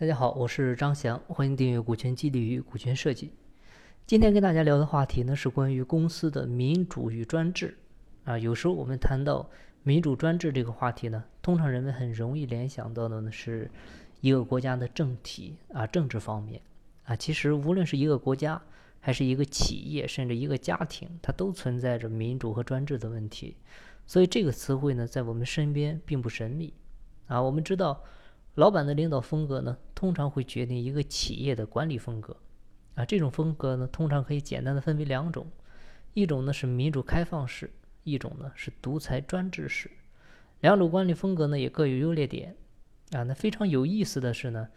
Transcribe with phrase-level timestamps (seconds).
[0.00, 3.26] 大家好，我是张翔，欢迎订阅《股权激励与股权设计》。
[4.06, 7.76] 今天跟大家聊的话题呢，是关于公司的民主与专制。
[8.22, 9.50] 啊，有时候我们谈到
[9.82, 13.68] 民主专制这个话题呢，通常人们很容易联想到的呢，是
[14.20, 16.62] 一个国家的政体啊，政治方面。
[17.02, 18.62] 啊，其实无论是一个国家，
[19.00, 23.56] 还是一个企业，甚至一个家庭，它都存在着民主和专制的问题。
[24.06, 26.72] 所以这个词汇呢，在我们身边并不神秘。
[27.26, 28.00] 啊，我们知道。
[28.58, 32.36] 老板的领导风格呢，通常会决定一个企业的管理风格，
[32.96, 35.46] 啊，这种风格呢，通常可以简单的分为两种，
[36.12, 37.70] 一种呢是民主开放式，
[38.02, 39.88] 一种呢是独裁专制式。
[40.58, 42.56] 两种管理风格呢也各有优劣点，
[43.12, 44.68] 啊，那非常有意思的是呢，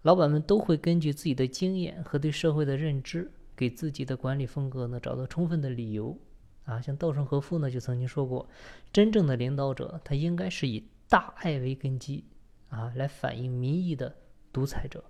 [0.00, 6.18] 老板们都会根据自己的经验和对社会的认知，给自己的管理风格呢找到充分的理由，
[6.64, 8.48] 啊，像稻盛和夫呢就曾经说过，
[8.90, 12.24] 真正的领导者他应该是以大爱为根基。
[12.68, 14.14] 啊，来反映民意的
[14.52, 15.04] 独裁者，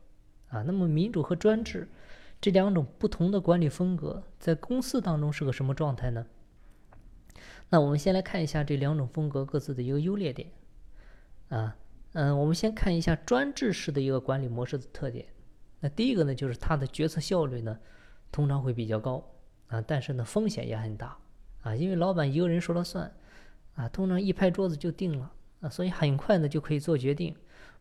[0.49, 1.89] 啊，那么民主和专制
[2.41, 6.27] 这两种不同的管理风格，在公司当中是个什么状态呢？
[7.71, 10.49] 那我们先来看一下这两种风格各自的一个优劣点。
[11.49, 11.77] 啊，
[12.13, 15.27] 嗯，我们先看一下专制式的一个管理模式的特点。
[15.81, 17.79] 那第一个呢，就是它的决策效率呢，
[18.31, 19.25] 通常会比较高，
[19.69, 21.17] 啊，但是呢，风险也很大，
[21.63, 23.13] 啊，因为老板一个人说了算，
[23.75, 27.35] 啊，通常一拍桌子就定了，啊，所以很快呢就可以做决定。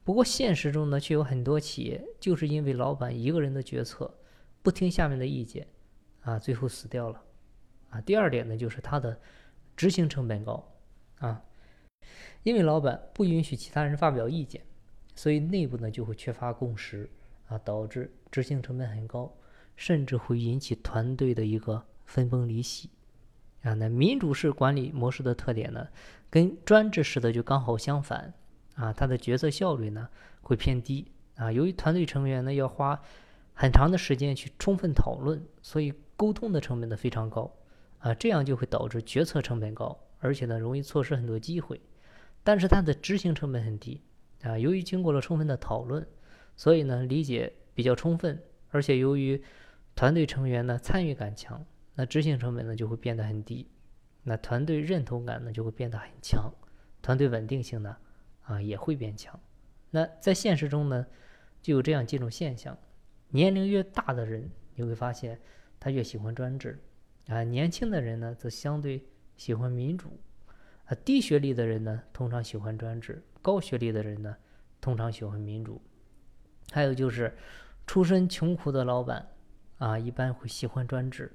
[0.08, 4.09] 不过现实中呢，却有很多企业就是因为老板一个人的决策，
[4.61, 5.67] 不听下面的意见，
[6.22, 7.22] 啊，最后死掉了，
[7.89, 7.99] 啊。
[7.99, 9.19] 第二点呢，就是他的
[9.75, 10.66] 执行成本高，
[11.19, 11.44] 啊，
[12.44, 14.61] 因为老板不允许其他人发表意见，
[15.14, 17.09] 所以内部呢就会缺乏共识，
[17.49, 19.36] 啊，导致执行成本很高，
[19.75, 22.89] 甚至会引起团队的一个分崩离析，
[23.61, 23.73] 啊。
[23.73, 25.89] 那民主式管理模式的特点呢，
[26.30, 28.33] 跟专制式的就刚好相反。
[28.78, 30.08] 啊，他的决策效率呢
[30.42, 31.52] 会偏低啊。
[31.52, 33.02] 由于团队成员呢要花
[33.53, 37.52] 很长的时间去充分讨论，所以沟通的成本呢非常高
[37.98, 38.14] 啊。
[38.14, 41.82] 这样就会导致决策成本高，而且呢容易错失很多机会。
[42.43, 43.99] 但是它的执行成本很低
[44.43, 44.58] 啊。
[44.58, 46.05] 由于经过了充分的讨论，
[46.55, 48.39] 所以呢理解比较充分，
[48.70, 49.42] 而且由于
[49.95, 53.67] 团队成员呢参与感强，那执行成本呢就会变得很低，
[54.21, 56.54] 那团队认同感呢就会变得很强，
[57.02, 57.98] 团队稳定性呢。
[58.47, 59.39] 啊，也会变强。
[59.89, 61.05] 那在现实中呢，
[61.61, 62.77] 就有这样几种现象：
[63.30, 65.39] 年龄越大的人，你会发现
[65.80, 66.71] 他越喜欢专制；
[67.27, 69.05] 啊，年轻的人呢，则相对
[69.36, 70.07] 喜欢民主；
[70.86, 74.36] 啊，低学历的人呢，通常喜欢专制；高学历的人呢，
[74.80, 75.81] 通常喜欢民主。
[76.71, 77.36] 还有就是，
[77.86, 79.27] 出身穷苦的老板
[79.77, 81.27] 啊，一般会喜欢专制；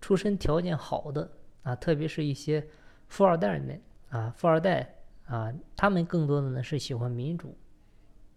[0.00, 1.30] 出身条件好的
[1.62, 2.66] 啊，特别是一些
[3.08, 3.80] 富二代们
[4.10, 4.96] 啊，富二代。
[5.26, 7.56] 啊，他们更多的呢是喜欢民主。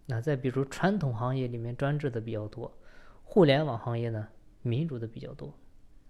[0.06, 2.72] 那再比如传统行业里面专制的比较多，
[3.24, 4.28] 互联网行业呢
[4.62, 5.52] 民主的比较多。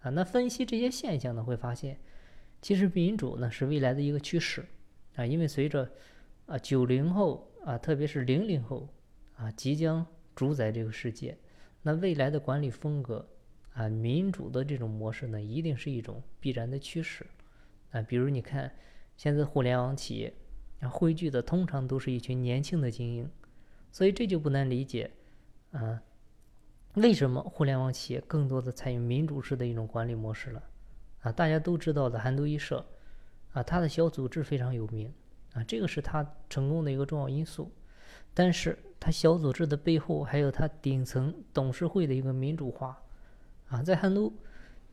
[0.02, 1.98] 啊，那分析这些现象呢，会发现
[2.62, 4.66] 其实民主呢是未来的一个趋势。
[5.16, 5.90] 啊，因为随着
[6.46, 8.88] 啊九零后啊，特别是零零后
[9.38, 10.06] 啊即将
[10.36, 11.38] 主宰这个世界，
[11.82, 13.26] 那未来的管理风格
[13.74, 17.26] 啊民主的这种模式呢，一定是一种必然的趋势。
[17.92, 18.70] 啊，比如你看
[19.16, 20.34] 现在互联网企业。
[20.90, 23.30] 汇聚的通常都是一群年轻的精英，
[23.92, 25.12] 所以这就不难理解，
[25.72, 26.02] 啊，
[26.96, 30.64] 为什么互联网企业更多的采用民主式的一种管理模式了？
[31.22, 32.86] 啊，大家都知道的韩都衣舍，
[33.54, 35.14] 啊，它的小组织非常有名，
[35.54, 37.72] 啊，这个是它成功的一个重要因素。
[38.34, 43.02] 但是它小组织的背后还有它顶层董事会的一个民主化，
[43.70, 44.34] 啊，在韩都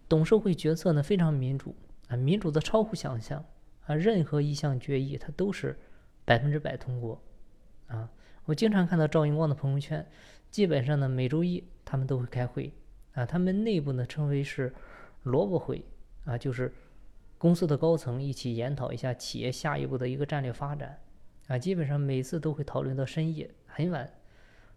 [0.08, 1.74] 董事会决策呢非常民主，
[2.08, 3.44] 啊，民主的超乎想象。
[3.86, 5.76] 啊，任何一项决议，它都是
[6.24, 7.20] 百分之百通过。
[7.88, 8.08] 啊，
[8.44, 10.06] 我经常看到赵云光的朋友圈，
[10.50, 12.72] 基本上呢每周一他们都会开会。
[13.14, 14.72] 啊，他们内部呢称为是
[15.24, 15.84] 萝卜会。
[16.24, 16.72] 啊，就是
[17.38, 21.00] 公司的高层一起研讨一下企业下一步的一个战略发展。
[21.48, 24.08] 啊，基本上每次都会讨论到深夜很晚。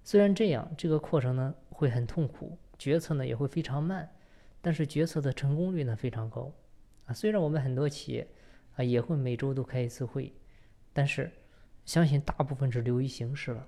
[0.04, 4.10] 虽然这样，这个过程呢会很痛苦，决策呢也会非常慢，
[4.62, 6.52] 但是决策的成功率呢非常高。
[7.06, 8.28] 啊，虽然我们很多企业。
[8.76, 10.34] 啊，也会每周都开一次会，
[10.94, 11.32] 但是
[11.86, 13.68] 相信大部分是流于形式了。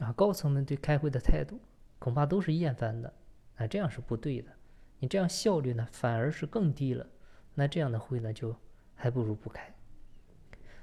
[0.00, 1.58] 啊，高层们对开会的态度
[1.98, 3.12] 恐怕都是厌烦的。
[3.56, 4.52] 啊，这样是不对的。
[4.98, 7.06] 你这样效率呢反而是更低了。
[7.54, 8.54] 那这样的会呢就
[8.94, 9.74] 还不如不开。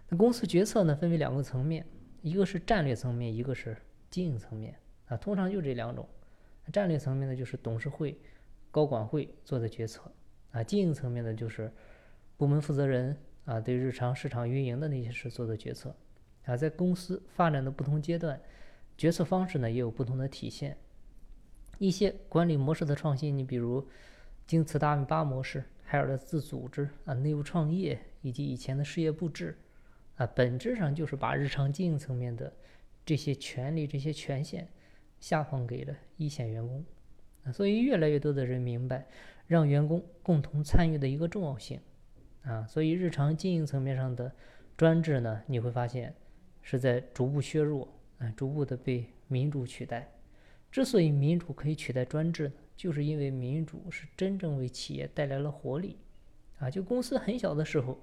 [0.09, 1.85] 那公司决策呢分为两个层面，
[2.21, 3.77] 一个是战略层面，一个是
[4.09, 4.75] 经营层面。
[5.05, 6.07] 啊，通常就这两种。
[6.71, 8.19] 战略层面呢就是董事会、
[8.71, 10.11] 高管会做的决策。
[10.51, 11.71] 啊，经营层面呢就是
[12.35, 13.15] 部门负责人。
[13.45, 15.95] 啊，对日常市场运营的那些事做的决策，
[16.45, 18.39] 啊，在公司发展的不同阶段，
[18.97, 20.77] 决策方式呢也有不同的体现。
[21.79, 23.85] 一些管理模式的创新，你比如
[24.47, 29.57] 金字塔八模式、海尔的自组织啊、内部创业以及以前的事业布置
[30.15, 32.53] 啊，本质上就是把日常经营层面的
[33.05, 34.69] 这些权利、这些权限
[35.19, 36.85] 下放给了一线员工
[37.43, 37.51] 啊。
[37.51, 39.05] 所以，越来越多的人明白
[39.47, 41.79] 让员工共同参与的一个重要性
[42.43, 42.65] 啊。
[42.67, 44.31] 所以，日常经营层面上的
[44.77, 46.13] 专制呢，你会发现
[46.61, 47.87] 是在逐步削弱
[48.19, 50.09] 啊，逐步的被民主取代。
[50.71, 55.97] 之所以民主可以取代专制，就是因为民主是真正为企业带来了活力，
[56.57, 57.99] 啊，就公司很小的时候，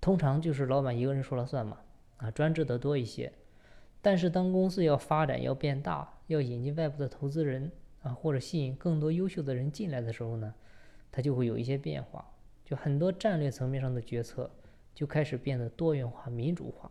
[0.00, 1.78] 通常就是老板一个人说了算嘛，
[2.18, 3.32] 啊，专制的多一些。
[4.02, 7.70] 但是当公司要发展、要变大、要引进外部的投资人
[8.02, 10.52] 啊，或者吸引更多优秀的人进来的时候呢，
[11.10, 12.28] 它就会有一些变化，
[12.64, 14.50] 就很多战略层面上的决策
[14.94, 16.90] 就开始变得多元化、民主化，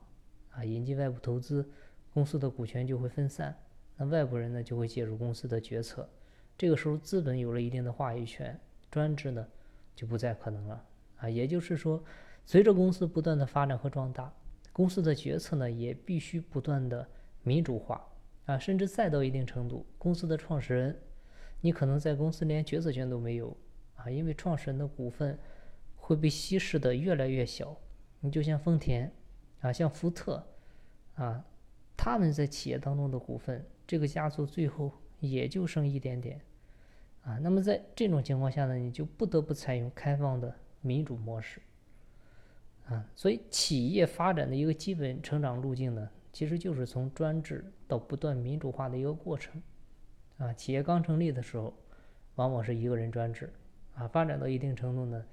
[0.52, 1.70] 啊，引进外部投资，
[2.14, 3.56] 公司的股权就会分散。
[3.98, 6.10] 那外部人呢就会介入公司的决策，
[6.58, 8.60] 这个时候资本有了一定的话语权，
[8.90, 9.48] 专制呢
[9.96, 10.84] 就不再可能了
[11.18, 11.30] 啊。
[11.30, 12.04] 也就是说，
[12.46, 14.34] 随着公司不断的发展和壮大，
[14.74, 17.08] 公司的决策呢也必须不断的
[17.44, 18.04] 民主化
[18.46, 20.98] 啊，甚至再到一定程度，公司的创始人，
[21.62, 23.56] 你可能在公司连决策权都没有
[23.96, 25.38] 啊，因为创始人的股份
[26.01, 27.77] 会被稀释的越来越小。
[28.19, 29.09] 你就像丰田
[29.62, 30.45] 啊，像福特
[31.15, 31.45] 啊，
[31.95, 33.65] 他们在企业当中的股份。
[33.88, 34.89] 这个家族最后
[35.19, 36.39] 也就剩一点点，
[37.24, 41.59] 啊，那么在这种情况下呢，你就不得不采用开放的民主模式，
[42.86, 49.62] 啊，所以企业发展的一个基本成长路径呢，其实就是从专制到不断民主化的一个过程，
[50.38, 51.74] 啊，企业刚成立的时候，
[52.36, 53.51] 往往是一个人专制，
[53.95, 55.25] 啊，发展到一定程度呢，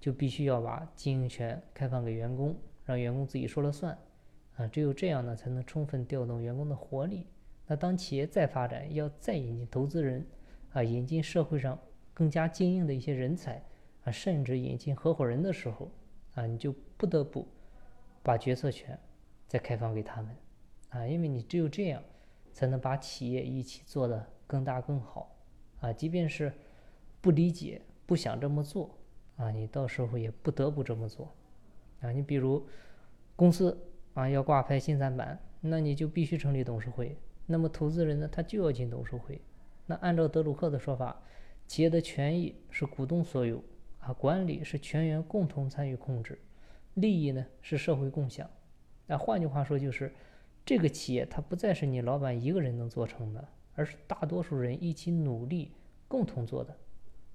[0.00, 3.96] 就必须要把经营权开放给员工，让员工自己说了算，
[4.56, 7.26] 啊，只有这样呢，才能充分调动员工的活力。
[7.66, 10.24] 那当企业再发展，要再引进投资人，
[10.72, 11.78] 啊，引进社会上
[12.14, 13.60] 更加精英的一些人才，
[14.04, 15.90] 啊，甚至引进合伙人的时候，
[16.34, 17.48] 啊，你就不得不
[18.22, 18.96] 把决策权
[19.48, 20.36] 再开放给他们，
[20.90, 22.00] 啊，因为你只有这样，
[22.52, 25.36] 才能把企业一起做得更大更好，
[25.80, 26.52] 啊，即便是
[27.20, 28.96] 不理解、不想这么做，
[29.36, 31.32] 啊，你到时候也不得不这么做，
[32.00, 32.66] 啊，你比如
[33.34, 33.76] 公司
[34.14, 37.16] 啊要挂牌新三板，那你就必须成立董事会。
[37.46, 39.40] 那么投资人呢，他就要进董事会。
[39.86, 41.22] 那按照德鲁克的说法，
[41.66, 43.62] 企业的权益是股东所有，
[44.00, 46.38] 啊，管理是全员共同参与控制，
[46.94, 48.50] 利益呢是社会共享。
[49.06, 50.12] 那换句话说，就是
[50.64, 55.70] 这个企业它不再是你老板一个人能做成的，而是大多数人一起努力
[56.08, 56.76] 共同做的。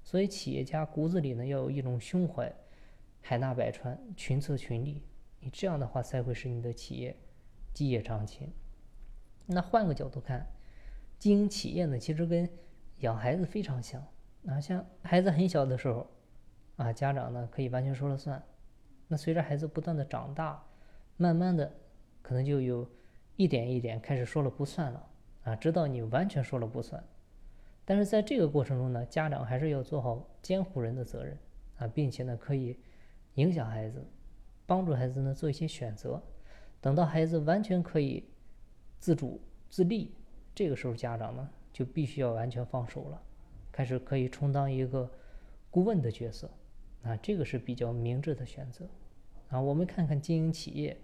[0.04, 2.54] 所以企业家骨子里呢要有一种胸怀，
[3.22, 5.04] 海纳百川，群策群力。
[5.40, 7.16] 你这样的话才会使你的企业
[7.74, 8.52] 基业长青。
[9.46, 10.46] 那换个角度看，
[11.18, 12.50] 经营企业呢，其实跟
[13.00, 14.06] 养孩子非常像。
[14.48, 16.10] 啊，像孩子很小的时候，
[16.76, 18.42] 啊，家长呢可以完全说了算。
[19.08, 20.64] 那随着孩子不断的长大，
[21.18, 21.72] 慢慢的，
[22.22, 22.90] 可能就有
[23.36, 25.08] 一点一点开始说了不算了。
[25.44, 27.04] 啊，直到你完全说了不算。
[27.92, 31.38] 但是在这个过程中呢，家长还是要做好监护人的责任。
[31.76, 32.80] 啊，并且呢，可以
[33.34, 34.02] 影响孩子，
[34.66, 36.24] 帮助孩子呢做一些选择。
[36.80, 38.24] 等到孩子完全可以。
[38.98, 40.14] 自主自立，
[40.56, 43.22] 这个时候家长呢就必须要完全放手了，
[43.74, 45.12] 开始可以充当一个
[45.70, 46.50] 顾问的角色，
[47.04, 48.88] 啊，这个是比较明智的选择，
[49.50, 50.96] 啊，我们看看经营企业，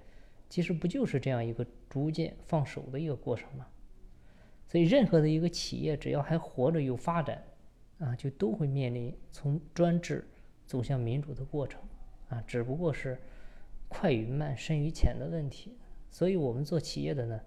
[0.47, 3.67] 其实不就是这样一个逐渐放手的一个过程吗？
[4.67, 7.43] 所以任何的一个企业只要还活着有发展，
[7.99, 10.27] 啊，就都会面临从专制
[10.65, 11.81] 走向民主的过程，
[12.29, 13.17] 啊，只不过是
[13.87, 15.77] 快与慢、深与浅的问题。
[16.11, 17.41] 所以我们做企业的呢。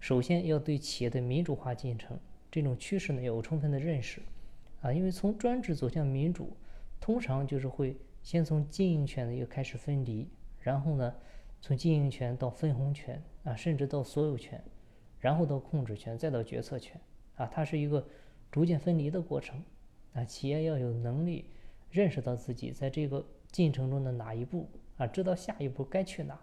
[0.00, 2.18] 首先要对企业的民主化进程
[2.50, 4.20] 这种趋势呢有充分的认识，
[4.82, 6.54] 啊，因为从专制走向民主，
[7.00, 10.28] 通常就是会先从经营权的一个开始分离，
[10.60, 11.14] 然后呢，
[11.62, 14.62] 从经营权到分红权啊，甚至到所有权，
[15.24, 17.00] 然后到控制权，再到决策权，
[17.36, 18.06] 啊，它是一个
[18.52, 19.64] 逐渐分离的过程，
[20.12, 21.46] 啊，企业要有能力
[21.90, 26.38] 认识到自己在这个进程中的哪一步，啊，知道下一步该去哪，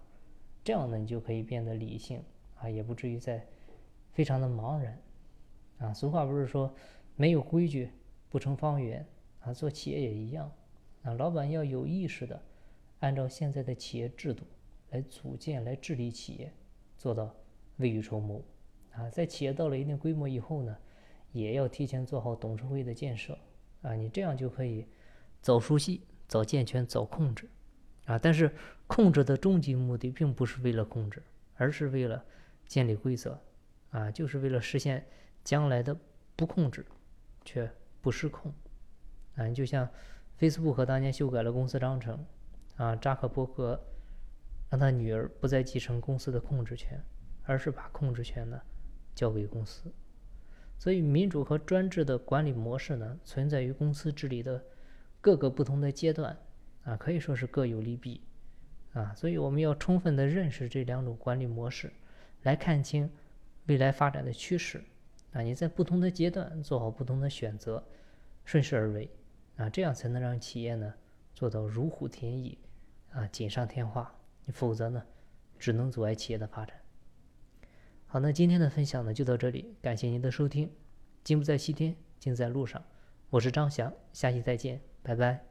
[0.63, 2.23] 这样呢，你就可以变得理性。
[2.55, 3.43] 啊，也不至于在
[4.11, 5.01] 非常的茫然
[5.79, 5.93] 啊。
[5.93, 6.71] 俗话不是说
[7.15, 7.89] 没有规矩
[8.29, 9.03] 不成方圆
[9.41, 10.51] 啊，做企业也一样
[11.01, 11.13] 啊。
[11.13, 12.39] 老板要有意识的
[12.99, 14.43] 按照现在的企业制度
[14.91, 16.51] 来组建、来治理企业，
[16.97, 17.35] 做到
[17.77, 18.39] 未雨绸缪
[18.93, 19.09] 啊。
[19.09, 20.77] 在企业到了一定规模以后呢，
[21.31, 23.37] 也要提前做好董事会的建设
[23.81, 23.93] 啊。
[23.93, 24.85] 你这样就可以
[25.41, 27.49] 早熟悉、早健全、早控制
[28.05, 28.17] 啊。
[28.17, 28.53] 但是
[28.87, 31.23] 控制的终极目的并不是为了控制，
[31.55, 32.23] 而是为了。
[32.67, 33.37] 建立规则，
[33.89, 35.05] 啊，就是为了实现
[35.43, 35.93] 将来的
[36.37, 36.85] 不控制，
[37.43, 37.69] 却
[37.99, 38.49] 不失控。
[39.35, 39.85] 啊，你就像
[40.39, 42.25] Facebook 当年修改了公司章程，
[42.77, 43.77] 啊，扎克伯格
[44.69, 46.97] 让他女儿不再继承公司的控制权，
[47.43, 48.57] 而是把控制权呢
[49.15, 49.91] 交给公司。
[50.77, 54.63] 所以，民主和专制的管理模式呢，存在于公司治理的
[55.21, 56.35] 各个不同的阶段，
[56.83, 58.21] 啊，可以说是各有利弊，
[58.93, 61.93] 啊，所以我们要充分的认识这两种管理模式，
[62.41, 63.07] 来看清
[63.67, 64.83] 未来发展的趋势，
[65.33, 67.83] 啊，你在不同的阶段做好不同的选择，
[68.43, 69.07] 顺势而为，
[69.57, 70.91] 啊，这样才能让企业呢
[71.35, 72.57] 做到如虎添翼，
[73.11, 74.11] 啊，锦上添花，
[74.47, 75.05] 否则呢，
[75.59, 76.80] 只能阻碍企业的发展。
[78.11, 80.69] 好，那今天的分享呢就到这里，感谢您的收听。
[81.23, 82.83] 金不在西天，金在路上。
[83.29, 85.45] 我是张翔，下期再见，拜拜。